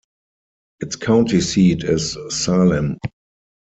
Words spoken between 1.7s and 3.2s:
is Salem.